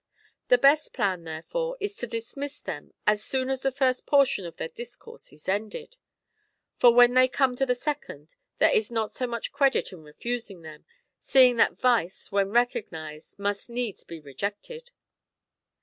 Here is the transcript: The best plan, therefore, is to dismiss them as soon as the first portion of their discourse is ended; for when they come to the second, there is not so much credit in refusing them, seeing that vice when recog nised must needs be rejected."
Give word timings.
The 0.47 0.57
best 0.57 0.93
plan, 0.93 1.25
therefore, 1.25 1.77
is 1.79 1.93
to 1.97 2.07
dismiss 2.07 2.59
them 2.59 2.91
as 3.05 3.23
soon 3.23 3.51
as 3.51 3.61
the 3.61 3.71
first 3.71 4.07
portion 4.07 4.45
of 4.47 4.57
their 4.57 4.67
discourse 4.69 5.31
is 5.31 5.47
ended; 5.47 5.97
for 6.75 6.91
when 6.91 7.13
they 7.13 7.27
come 7.27 7.55
to 7.57 7.67
the 7.67 7.75
second, 7.75 8.35
there 8.57 8.71
is 8.71 8.89
not 8.89 9.11
so 9.11 9.27
much 9.27 9.51
credit 9.51 9.91
in 9.93 10.01
refusing 10.01 10.63
them, 10.63 10.87
seeing 11.19 11.57
that 11.57 11.77
vice 11.77 12.31
when 12.31 12.47
recog 12.49 12.89
nised 12.89 13.37
must 13.37 13.69
needs 13.69 14.03
be 14.03 14.19
rejected." 14.19 14.89